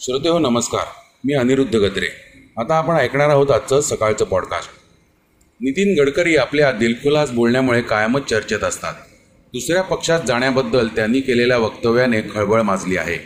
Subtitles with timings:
[0.00, 0.84] श्रोते हो नमस्कार.
[1.24, 2.06] मी अनिरुद्ध गत्रे.
[2.56, 4.70] आता आपण ऐकणार आहोत आजचं सकाळचं पॉडकास्ट
[5.60, 8.94] नितीन गडकरी आपल्या दिलखुलास बोलण्यामुळे कायमच चर्चेत असतात.
[9.52, 13.16] दुसऱ्या पक्षात जाण्याबद्दल त्यांनी केलेल्या वक्तव्याने खळबळ माजली आहे.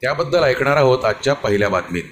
[0.00, 2.02] त्याबद्दल ऐकणार आहोत आजच्या पहिल्या बातमीत.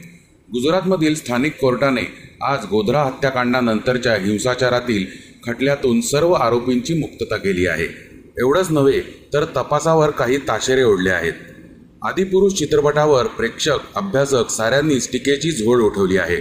[0.53, 5.07] गुजरातमधील स्थानिक कोर्टाने आज गोधरा हत्याकांडानंतरच्या हिंसाचारातील
[5.47, 7.87] खटल्यातून सर्व आरोपींची मुक्तता केली आहे.
[8.39, 9.01] एवढंच नव्हे
[9.33, 11.33] तर तपासावर काही ताशेरे ओढले आहेत.
[12.05, 16.37] आदिपुरुष चित्रपटावर प्रेक्षक अभ्यासक साऱ्यांनीच टीकेची झोड उठवली आहे.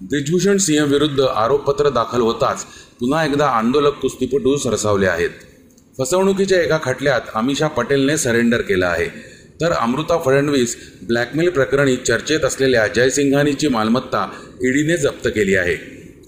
[0.00, 2.64] ब्रिजभूषण सिंह विरुद्ध आरोपपत्र दाखल होताच
[3.00, 5.30] पुन्हा एकदा आंदोलक कुस्तीपटू सरसावले आहेत.
[5.98, 9.06] फसवणुकीच्या एका खटल्यात अमिषा पटेलने सरेंडर केलं आहे.
[9.60, 14.30] तर अमृता फडणवीस ब्लॅकमेल प्रकरणी चर्चेत असलेल्या जयसिंघानीची मालमत्ता
[14.64, 15.76] ईडीने जप्त केली आहे.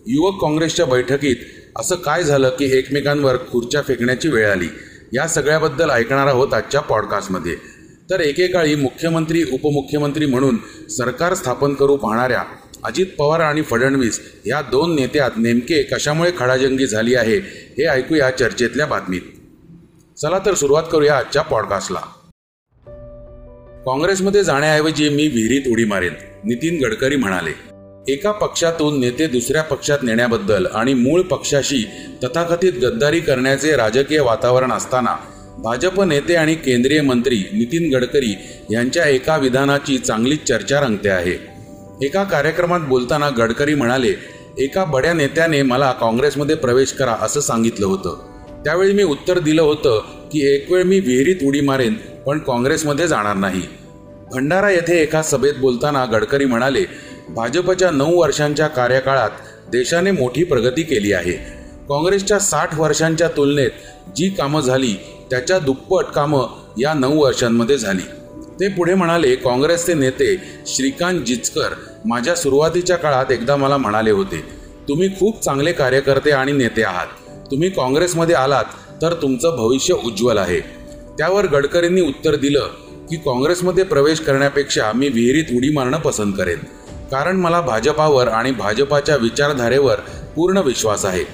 [0.06, 1.36] युवक काँग्रेसच्या बैठकीत
[1.76, 4.68] असं काय झालं की एकमेकांवर खुर्च्या फेकण्याची वेळ आली?
[5.12, 7.77] या सगळ्याबद्दल ऐकणार आहोत आजच्या पॉडकास्टमध्ये.
[8.10, 10.56] तर एकेकाळी मुख्यमंत्री उपमुख्यमंत्री म्हणून
[10.88, 12.42] सरकार स्थापन करू पाहणाऱ्या
[12.84, 17.36] अजित पवार आणि फडणवीस या दोन नेत्यात नेमके कशामुळे खडाजंगी झाली आहे
[17.78, 19.20] हे ऐकूया चर्चेतल्या बातमीत.
[20.16, 22.00] चला तर सुरुवात करूया आजच्या पॉडकास्टला
[23.86, 27.52] काँग्रेसमध्ये जाण्याऐवजी मी विहिरीत उडी मारेन नितीन गडकरी म्हणाले.
[28.12, 31.84] एका पक्षातून नेते दुसऱ्या पक्षात नेण्याबद्दल आणि मूळ पक्षाशी
[32.24, 35.16] तथाकथित गद्दारी करण्याचे राजकीय वातावरण असताना
[35.62, 38.34] भाजप नेते आणि केंद्रीय मंत्री नितीन गडकरी
[38.70, 41.32] यांच्या एका विधानाची चांगलीच चर्चा रंगते आहे.
[42.02, 44.12] एका कार्यक्रमात बोलताना गडकरी म्हणाले
[44.58, 48.18] एका बड्या नेत्याने मला काँग्रेसमध्ये प्रवेश करा असं सांगितलं होतं.
[48.64, 49.98] त्यावेळी मी उत्तर दिलं होतं
[50.32, 51.94] की एक वेळ मी विहिरीत उडी मारेन
[52.26, 53.62] पण काँग्रेसमध्ये जाणार नाही.
[54.32, 56.84] भंडारा येथे एका सभेत बोलताना गडकरी म्हणाले
[57.28, 59.30] भाजपच्या नऊ वर्षांच्या कार्यकाळात
[59.72, 61.32] देशाने मोठी प्रगती केली आहे.
[61.88, 63.70] काँग्रेसच्या साठ वर्षांच्या तुलनेत
[64.16, 64.94] जी कामं झाली
[65.30, 66.46] त्याच्या दुप्पट कामं
[66.78, 68.02] या नऊ वर्षांमध्ये झाली.
[68.60, 71.68] ते पुढे म्हणाले काँग्रेसचे नेते श्रीकांत जिचकर
[72.04, 74.44] माझ्या सुरुवातीच्या काळात एकदा मला म्हणाले होते
[74.88, 77.06] तुम्ही खूप चांगले कार्यकर्ते आणि नेते आहात.
[77.50, 78.64] तुम्ही काँग्रेसमध्ये आलात
[79.02, 80.60] तर तुमचं भविष्य उज्ज्वल आहे.
[81.18, 82.66] त्यावर गडकरींनी उत्तर दिलं
[83.10, 86.58] की काँग्रेसमध्ये प्रवेश करण्यापेक्षा मी विहिरीत उडी मारणं पसंत करेन.
[87.10, 89.94] कारण मला भाजपावर आणि भाजपाच्या विचारधारेवर
[90.36, 91.24] पूर्ण विश्वास आहे.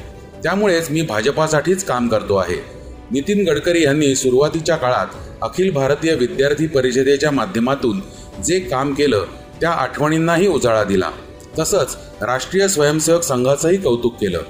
[0.42, 2.83] त्यामुळेच मी भाजपासाठीच काम करतो आहे.
[3.10, 5.06] नितीन गडकरी यांनी सुरुवातीच्या काळात
[5.42, 8.00] अखिल भारतीय विद्यार्थी परिषदेच्या माध्यमातून
[8.44, 9.24] जे काम केलं
[9.60, 11.10] त्या आठवणींनाही उजाळा दिला.
[11.58, 14.42] तसंच राष्ट्रीय स्वयंसेवक संघाचंही कौतुक केलं.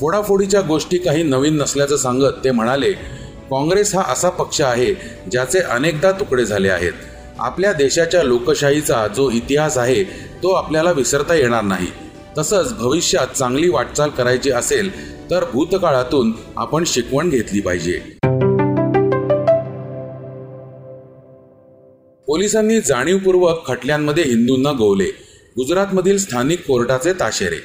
[0.00, 2.92] फोडाफोडीच्या गोष्टी काही नवीन नसल्याचं सांगत ते म्हणाले
[3.50, 4.94] काँग्रेस हा असा पक्ष आहे
[5.30, 6.92] ज्याचे अनेकदा तुकडे झाले आहेत.
[7.38, 10.02] आपल्या देशाच्या लोकशाहीचा जो इतिहास आहे
[10.42, 11.86] तो आपल्याला विसरता येणार नाही.
[12.38, 14.90] तसंच भविष्यात चांगली वाटचाल करायची असेल
[15.30, 18.00] तर भूतकाळातून आपण शिकवण घेतली पाहिजे.
[22.26, 25.08] पोलिसांनी जाणीवपूर्वक खटल्यांमध्ये हिंदूंना गोवले.
[25.56, 27.56] गुजरातमधील स्थानिक कोर्टाचे ताशेरे.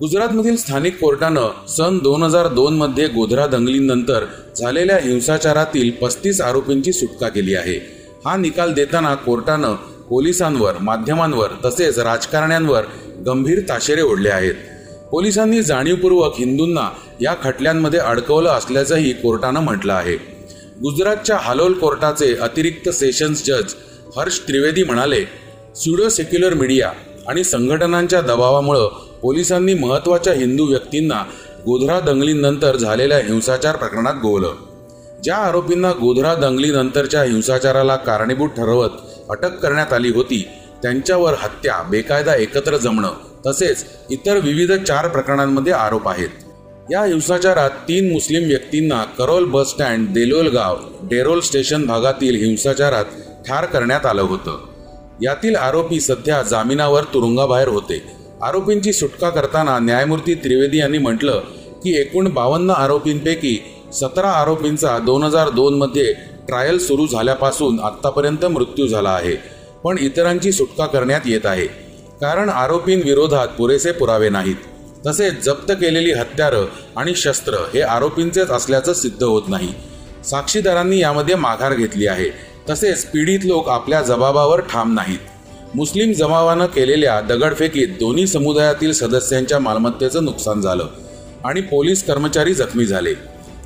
[0.00, 4.24] गुजरातमधील स्थानिक कोर्टानं सन दोन हजार दोन मध्ये गोधरा दंगलीनंतर
[4.56, 7.76] झालेल्या हिंसाचारातील पस्तीस आरोपींची सुटका केली आहे.
[8.24, 9.74] हा निकाल देताना कोर्टानं
[10.08, 12.82] पोलिसांवर माध्यमांवर तसेच राजकारण्यांवर
[13.26, 14.54] गंभीर ताशेरे ओढले आहेत.
[15.10, 16.88] पोलिसांनी जाणीवपूर्वक हिंदूंना
[17.20, 20.14] या खटल्यांमध्ये अडकवलं असल्याचंही कोर्टानं म्हटलं आहे.
[20.82, 23.74] गुजरातच्या हालोल कोर्टाचे अतिरिक्त सेशन्स जज
[24.16, 25.24] हर्ष त्रिवेदी म्हणाले
[25.76, 26.92] स्युडो सेक्युलर मीडिया
[27.26, 28.88] आणि संघटनांच्या दबावामुळं
[29.22, 31.22] पोलिसांनी महत्त्वाच्या हिंदू व्यक्तींना
[31.66, 34.54] गोधरा दंगलीनंतर झालेल्या हिंसाचार प्रकरणात गोवलं.
[35.24, 38.90] ज्या आरोपींना गोधरा दंगलीनंतरच्या हिंसाचाराला कारणीभूत ठरवत
[39.30, 40.46] अटक करण्यात आली होती
[40.82, 43.12] त्यांच्यावर हत्या बेकायदा एकत्र जमणं
[43.46, 46.28] तसेच इतर विविध चार प्रकरणांमध्ये आरोप आहेत.
[46.90, 53.04] या हिंसाचारात तीन मुस्लिम व्यक्तींना करोल बस स्टँड देलोल गाव डेरोल स्टेशन भागातील हिंसाचारात
[53.48, 54.58] ठार करण्यात आलं होतं.
[55.22, 58.02] यातील आरोपी सध्या जामिनावर तुरुंगाबाहेर होते.
[58.42, 61.42] आरोपींची सुटका करताना न्यायमूर्ती त्रिवेदी यांनी म्हटलं
[61.84, 63.58] की एकूण बावन्न आरोपींपैकी
[63.92, 66.12] सतरा आरोपींचा दोन हजार दोनमध्ये
[66.48, 69.57] ट्रायल सुरू झाल्यापासून आत्तापर्यंत मृत्यू झाला आहे.
[69.84, 71.66] पण इतरांची सुटका करण्यात येत आहे.
[72.20, 74.56] कारण आरोपींविरोधात पुरेसे पुरावे नाहीत.
[75.06, 76.64] तसेच जप्त केलेली हत्यारं
[76.96, 79.74] आणि शस्त्र हे आरोपींचेच असल्याचं सिद्ध होत नाही.
[80.24, 82.30] साक्षीदारांनी यामध्ये माघार घेतली आहे.
[82.70, 85.18] तसेच पीडित लोक आपल्या जबाबावर ठाम नाहीत.
[85.74, 90.86] मुस्लिम जमावानं केलेल्या दगडफेकीत दोन्ही समुदायातील सदस्यांच्या मालमत्तेचं नुकसान झालं
[91.44, 93.14] आणि पोलीस कर्मचारी जखमी झाले.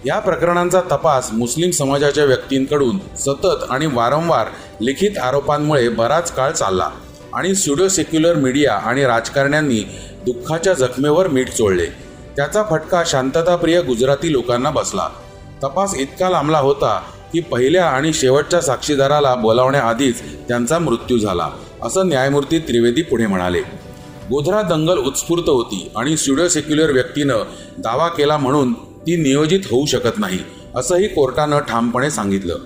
[0.06, 4.46] या प्रकरणांचा तपास मुस्लिम समाजाच्या व्यक्तींकडून सतत आणि वारंवार
[4.80, 6.88] लिखित आरोपांमुळे बराच काळ चालला
[7.34, 9.80] आणि स्युडो सेक्युलर मीडिया आणि राजकारण्यांनी
[10.26, 11.86] दुःखाच्या जखमेवर मीठ चोळले.
[12.36, 15.08] त्याचा फटका शांतताप्रिय गुजराती लोकांना बसला.
[15.62, 17.00] तपास इतका लांबला होता
[17.32, 21.48] की पहिल्या आणि शेवटच्या साक्षीदाराला बोलावण्याआधीच त्यांचा मृत्यू झाला
[21.82, 23.60] असं न्यायमूर्ती त्रिवेदी पुढे म्हणाले.
[24.30, 27.42] गोधरा दंगल उत्स्फूर्त होती आणि स्युडो सेक्युलर व्यक्तीनं
[27.78, 28.74] दावा केला म्हणून
[29.06, 30.38] ती नियोजित होऊ शकत नाही
[30.76, 32.58] असंही कोर्टानं ठामपणे सांगितलं.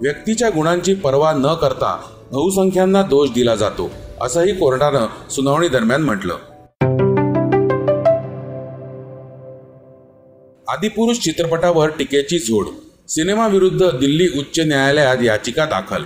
[0.00, 1.96] व्यक्तीच्या गुणांची पर्वा न करता
[2.32, 3.90] बहुसंख्यांना दोष दिला जातो
[4.20, 6.36] असंही कोर्टानं सुनावणी दरम्यान म्हटलं.
[10.68, 12.66] आदिपुरुष चित्रपटावर टीकेची झोड
[13.08, 16.02] सिनेमाविरुद्ध दिल्ली उच्च न्यायालयात याचिका दाखल.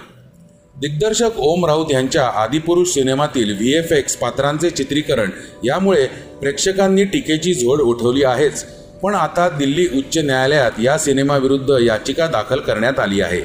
[0.81, 5.31] दिग्दर्शक ओम राऊत यांच्या आदिपुरुष सिनेमातील व्ही एफ एक्स पात्रांचे चित्रीकरण
[5.65, 6.07] यामुळे
[6.41, 8.65] प्रेक्षकांनी टीकेची झोड उठवली आहेच
[9.03, 13.41] पण आता दिल्ली उच्च न्यायालयात या सिनेमाविरुद्ध याचिका दाखल करण्यात आली आहे.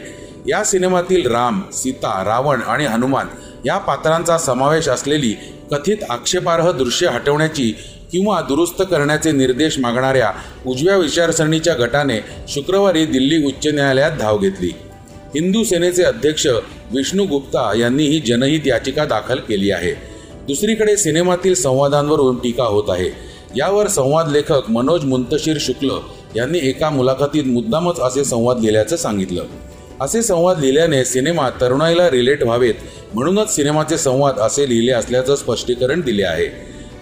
[0.48, 3.27] या सिनेमातील राम सीता रावण आणि हनुमान
[3.65, 5.36] या पात्रांचा समावेश असलेली
[5.71, 7.75] कथित आक्षेपार्ह दृश्य हटवण्याची
[8.12, 10.31] किंवा दुरुस्त करण्याचे निर्देश मागणाऱ्या
[10.65, 14.71] उजव्या विचारसरणीच्या गटाने शुक्रवारी दिल्ली उच्च न्यायालयात धाव घेतली.
[15.36, 16.47] हिंदू सेनेचे अध्यक्ष
[16.92, 19.92] विष्णू गुप्ता यांनी ही जनहित याचिका दाखल केली आहे.
[20.47, 23.31] दुसरीकडे सिनेमातील संवादांवरून टीका होत आहे.
[23.56, 25.89] यावर संवाद लेखक मनोज मुंतशीर शुक्ल
[26.36, 29.44] यांनी एका मुलाखतीत मुद्दामच असे संवाद लिहिल्याचं सांगितलं.
[30.01, 32.74] असे संवाद लिहिल्याने सिनेमा तरुणाईला रिलेट व्हावेत
[33.13, 36.48] म्हणूनच सिनेमाचे संवाद असे लिहिले असल्याचं स्पष्टीकरण दिले आहे.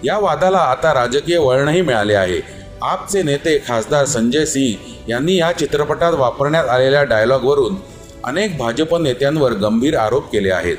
[0.04, 2.40] या वादाला आता राजकीय वळणही मिळाले आहे.
[2.82, 7.76] आपचे नेते खासदार संजय सिंह यांनी या चित्रपटात वापरण्यात आलेल्या डायलॉगवरून
[8.24, 10.76] अनेक भाजप नेत्यांवर गंभीर आरोप केले आहेत.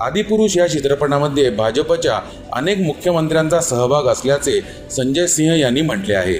[0.00, 2.18] आदिपुरुष या चित्रपटामध्ये भाजपच्या
[2.52, 4.60] अनेक मुख्यमंत्र्यांचा सहभाग असल्याचे
[4.90, 6.38] संजय सिंह यांनी म्हटले आहे.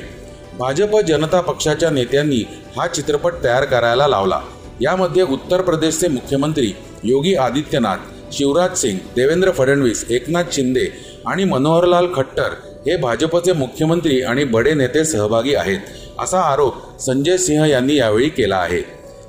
[0.59, 2.43] भाजप जनता पक्षाच्या नेत्यांनी
[2.77, 4.41] हा चित्रपट तयार करायला लावला.
[4.81, 6.73] यामध्ये उत्तर प्रदेशचे मुख्यमंत्री
[7.05, 10.87] योगी आदित्यनाथ शिवराज सिंग देवेंद्र फडणवीस एकनाथ शिंदे
[11.27, 12.55] आणि मनोहरलाल खट्टर
[12.87, 15.79] हे भाजपचे मुख्यमंत्री आणि बडे नेते सहभागी आहेत
[16.19, 18.83] असा आरोप संजय सिंह यांनी यावेळी केला आहे.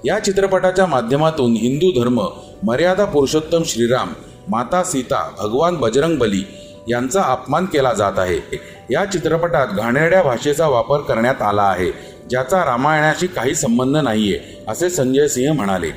[0.05, 2.19] या चित्रपटाच्या माध्यमातून हिंदू धर्म
[2.63, 4.13] मर्यादा पुरुषोत्तम श्रीराम
[4.49, 6.43] माता सीता भगवान बजरंग बली
[6.89, 8.59] यांचा अपमान केला जात आहे.
[8.89, 11.91] या चित्रपटात घाणेरड्या भाषेचा वापर करण्यात आला आहे
[12.29, 15.89] ज्याचा रामायणाशी काही संबंध नाहीये असे संजय सिंह म्हणाले.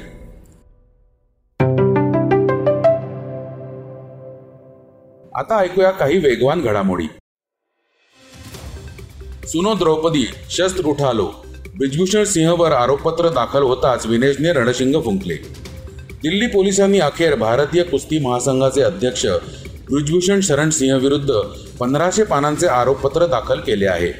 [5.35, 7.07] आता ऐकूया काही वेगवान घडामोडी.
[9.49, 11.33] सुनो द्रौपदी शस्त्र उठालो
[11.77, 15.64] ब्रिजभूषण सिंहवर आरोपपत्र दाखल होताच विनेशने रणशिंग फुंकले.
[16.25, 19.25] दिल्ली पोलिसांनी अखेर भारतीय कुस्ती महासंघाचे अध्यक्ष
[19.91, 21.33] ब्रिजभूषण शरण सिंह विरुद्ध
[21.81, 24.11] पंधराशे पानांचे आरोपपत्र दाखल केले आहे.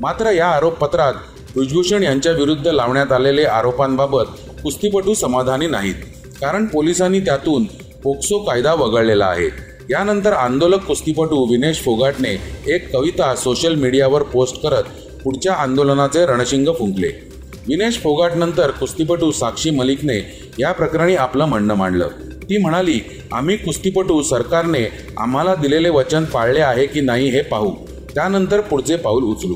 [0.00, 1.14] मात्र या आरोपपत्रात
[1.54, 5.94] ब्रिजभूषण यांच्या विरुद्ध लावण्यात आलेले आरोपांबाबत कुस्तीपटू समाधानी नाहीत
[6.40, 7.64] कारण पोलिसांनी त्यातून
[8.04, 9.48] पोक्सो कायदा वगळलेला आहे.
[9.90, 12.36] यानंतर आंदोलक कुस्तीपटू विनेश फोगाटने
[12.66, 14.84] एक कविता सोशल मीडियावर पोस्ट करत
[15.24, 17.10] पुढच्या आंदोलनाचे रणशिंग फुंकले.
[17.68, 22.08] विनेश फोगाट नंतर कुस्तीपटू साक्षी मलिकने या प्रकरणी आपलं म्हणणं मांडलं.
[22.42, 23.00] ती म्हणाली
[23.32, 24.84] आम्ही कुस्तीपटू सरकारने
[25.18, 27.70] आम्हाला दिलेले वचन पाळले आहे की नाही हे पाहू.
[28.14, 29.54] त्यानंतर पुढचे पाऊल उचलू.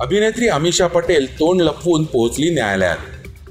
[0.00, 2.96] अभिनेत्री अमिषा पटेल तोंड लपवून पोहोचली न्यायालयात.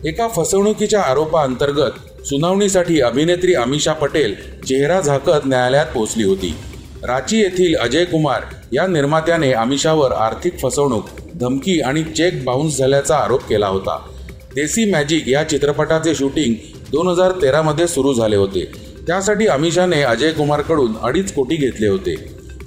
[0.05, 6.55] एका फसवणुकीच्या आरोपाअंतर्गत सुनावणीसाठी अभिनेत्री अमिषा पटेल चेहरा झाकत न्यायालयात पोहोचली होती.
[7.03, 8.41] रांची येथील अजय कुमार
[8.73, 13.97] या निर्मात्याने अमिषावर आर्थिक फसवणूक धमकी आणि चेक बाउन्स झाल्याचा आरोप केला होता.
[14.55, 16.53] देसी मॅजिक या चित्रपटाचे शूटिंग
[16.91, 18.71] दोन हजार तेरामध्ये सुरू झाले होते.
[19.07, 22.15] त्यासाठी अमिषाने अजय कुमारकडून अडीच कोटी घेतले होते.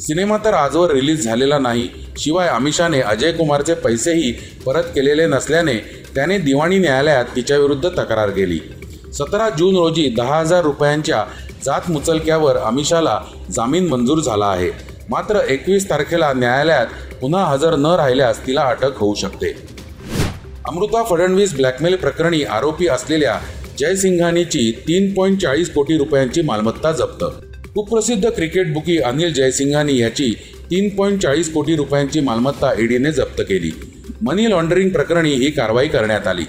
[0.00, 4.32] सिनेमा तर आजवर रिलीज झालेला नाही शिवाय अमिषाने अजय कुमारचे पैसेही
[4.66, 5.74] परत केलेले नसल्याने
[6.14, 8.58] त्याने दिवाणी न्यायालयात तिच्याविरुद्ध तक्रार केली.
[9.12, 11.24] सतरा जून रोजी दहा हजार रुपयांच्या
[11.64, 13.20] जात मुचलक्यावर अमिषाला
[13.54, 14.70] जामीन मंजूर झाला आहे.
[15.10, 16.86] मात्र एकवीस तारखेला न्यायालयात
[17.20, 19.48] पुन्हा हजर न राहिल्यास तिला अटक होऊ शकते.
[20.68, 23.38] अमृता फडणवीस ब्लॅकमेल प्रकरणी आरोपी असलेल्या
[23.78, 27.24] जयसिंघानीची तीन पॉईंट चाळीस कोटी रुपयांची मालमत्ता जप्त.
[27.74, 30.32] कुप्रसिद्ध क्रिकेट बुकी अनिल जयसिंघानी याची
[30.70, 33.70] तीन पॉईंट चाळीस कोटी रुपयांची मालमत्ता ईडीने जप्त केली.
[34.22, 36.44] मनी लॉन्ड्रिंग प्रकरणी ही कारवाई करण्यात आली.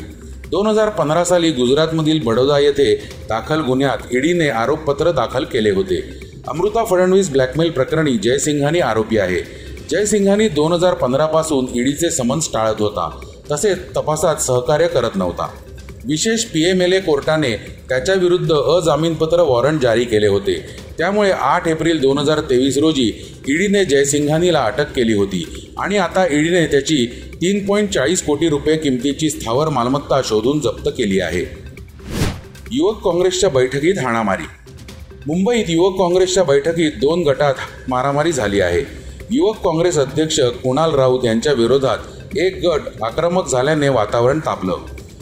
[0.51, 2.95] दोन हजार पंधरा साली गुजरातमधील बडोदा येथे
[3.29, 6.01] दाखल गुन्ह्यात ईडीने आरोपपत्र दाखल केले होते.
[6.47, 9.70] अमृता फडणवीस ब्लॅकमेल प्रकरणी जयसिंघानी आरोपी आहे.
[9.91, 13.09] जयसिंघानी दोन हजार पंधरापासून ईडीचे समन्स टाळत होता.
[13.51, 15.47] तसेच तपासात सहकार्य करत नव्हता.
[16.05, 17.51] विशेष पी एम एल ए कोर्टाने
[17.89, 20.55] त्याच्याविरुद्ध अजामीनपत्र वॉरंट जारी केले होते.
[20.97, 23.11] त्यामुळे आठ एप्रिल दोन हजार तेवीस रोजी
[23.49, 27.05] ईडीने जयसिंघानीला अटक केली होती आणि आता ईडीने त्याची
[27.35, 31.45] तीन पॉईंट चाळीस कोटी रुपये किमतीची स्थावर मालमत्ता शोधून जप्त केली आहे.
[32.71, 34.47] युवक काँग्रेसच्या बैठकीत हाणामारी.
[35.27, 37.53] मुंबईत युवक काँग्रेसच्या बैठकीत दोन गटात
[37.87, 39.00] मारामारी झाली आहे.
[39.33, 41.97] युवक काँग्रेस अध्यक्ष कुणाल राऊत यांच्या विरोधात
[42.37, 44.75] एक गट आक्रमक झाल्याने वातावरण तापलं.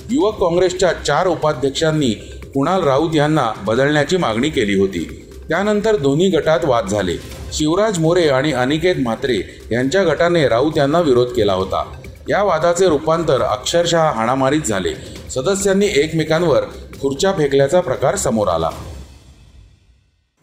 [0.09, 2.09] युवक काँग्रेसच्या चार उपाध्यक्षांनी
[2.53, 5.25] कुणाल राऊत यांना बदलण्याची मागणी केली होती.
[5.49, 7.17] त्यानंतर दोन्ही गटात वाद झाले.
[7.53, 12.01] शिवराज मोरे आणि अनिकेत म्हात्रे यांच्या गटाने राऊत यांना विरोध केला होता.
[12.29, 14.93] या वादाचे रूपांतर अक्षरशः हाणामारीत झाले.
[15.29, 16.61] सदस्यांनी एकमेकांवर
[17.01, 18.69] खुर्च्या फेकल्याचा प्रकार समोर आला.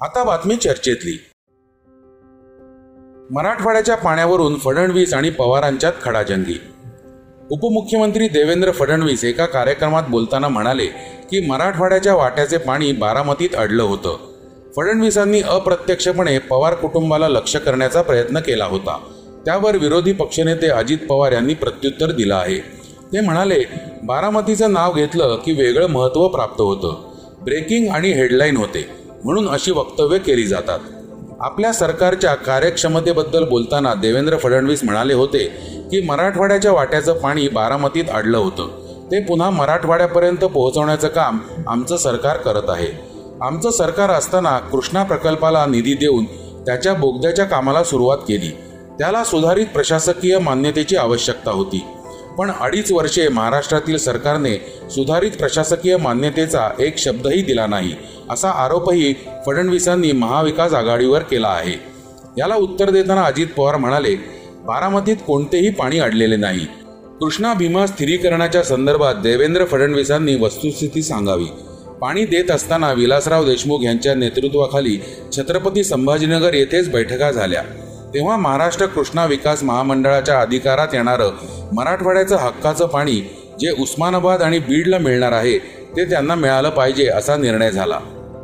[0.00, 1.24] आता बातमी चर्चेतली.
[3.30, 6.60] मराठवाड्याच्या पाण्यावरून फडणवीस आणि पवारांच्यात खडाजंगी.
[7.50, 10.86] उपमुख्यमंत्री देवेंद्र फडणवीस एका कार्यक्रमात बोलताना म्हणाले
[11.30, 14.16] की मराठवाड्याच्या वाट्याचे पाणी बारामतीत अडलं होतं.
[14.76, 18.98] फडणवीसांनी अप्रत्यक्षपणे पवार कुटुंबाला लक्ष करण्याचा प्रयत्न केला होता.
[19.44, 22.58] त्यावर विरोधी पक्षनेते अजित पवार यांनी प्रत्युत्तर दिलं आहे.
[23.12, 23.62] ते म्हणाले
[24.04, 27.12] बारामतीचं नाव घेतलं की वेगळं महत्त्व प्राप्त होतं.
[27.44, 28.88] ब्रेकिंग आणि हेडलाईन होते
[29.24, 30.78] म्हणून अशी वक्तव्य केली जातात.
[31.40, 35.44] आपल्या सरकारच्या कार्यक्षमतेबद्दल बोलताना देवेंद्र फडणवीस म्हणाले होते
[35.90, 38.68] की मराठवाड्याच्या वाट्याचं पाणी बारामतीत अडलं होतं.
[39.10, 42.88] ते पुन्हा मराठवाड्यापर्यंत पोहोचवण्याचं काम आमचं सरकार करत आहे.
[43.42, 46.24] आमचं सरकार असताना कृष्णा प्रकल्पाला निधी देऊन
[46.66, 48.56] त्याच्या बोगद्याच्या कामाला सुरुवात केली.
[48.98, 51.84] त्याला सुधारित प्रशासकीय मान्यतेची आवश्यकता होती.
[52.38, 54.54] पण अडीच वर्षे महाराष्ट्रातील सरकारने
[54.90, 57.94] सुधारित प्रशासकीय मान्यतेचा एक शब्दही दिला नाही
[58.30, 59.14] असा आरोपही
[59.46, 61.74] फडणवीसांनी महाविकास आघाडीवर केला आहे.
[62.38, 64.14] याला उत्तर देताना अजित पवार म्हणाले
[64.66, 66.66] बारामतीत कोणतेही पाणी अडलेले नाही.
[67.20, 71.46] कृष्णा भीमा स्थिरीकरणाच्या संदर्भात देवेंद्र फडणवीसांनी वस्तुस्थिती सांगावी.
[72.00, 74.98] पाणी देत असताना विलासराव देशमुख यांच्या नेतृत्वाखाली
[75.36, 77.62] छत्रपती संभाजीनगर येथेच बैठका झाल्या.
[78.14, 81.30] तेव्हा महाराष्ट्र कृष्णा विकास महामंडळाच्या अधिकारात येणारं
[81.72, 85.58] मराठवाड्याचं हक्काचं पाणी जे उस्मानाबाद आणि बीडला मिळणार आहे
[85.96, 87.98] ते त्यांना मिळालं पाहिजे असा निर्णय झाला.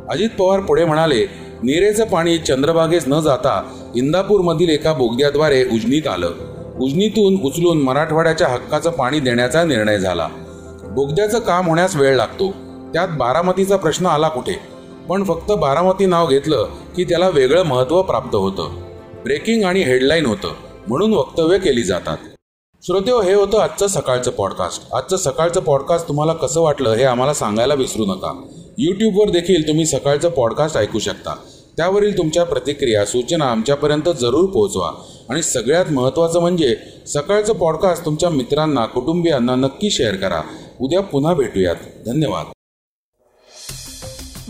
[0.09, 1.25] अजित पवार पुढे म्हणाले
[1.63, 3.63] निरेचं पाणी चंद्रबागेस न जाता
[3.95, 6.31] इंदापूरमधील एका बोगद्याद्वारे उजनीत आलं.
[6.79, 10.27] उजनीतून उचलून मराठवाड्याच्या हक्काचं पाणी देण्याचा निर्णय झाला.
[10.83, 12.51] बोगद्याचं काम होण्यास वेळ लागतो.
[12.93, 14.59] त्यात बारामतीचा प्रश्न आला कुठे?
[15.09, 18.82] पण फक्त बारामती नाव घेतलं की त्याला वेगळं महत्त्व प्राप्त होतं.
[19.23, 20.53] ब्रेकिंग आणि हेडलाईन होतं
[20.87, 22.17] म्हणून वक्तव्य केली जातात.
[22.83, 24.93] श्रोतेव हो, हे होतं आजचं सकाळचं पॉडकास्ट.
[24.93, 28.47] आजचं सकाळचं पॉडकास्ट तुम्हाला कसं वाटलं हे आम्हाला सांगायला विसरू नका.
[28.77, 31.35] यूट्यूबवर देखील तुम्ही सकाळचं पॉडकास्ट ऐकू शकता.
[31.77, 34.91] त्यावरील तुमच्या प्रतिक्रिया सूचना आमच्यापर्यंत जरूर पोहोचवा.
[35.29, 36.75] आणि सगळ्यात महत्त्वाचं म्हणजे
[37.07, 40.41] सकाळचं पॉडकास्ट तुमच्या मित्रांना कुटुंबियांना नक्की शेअर करा.
[40.81, 41.75] उद्या पुन्हा भेटूयात.
[42.05, 42.45] धन्यवाद.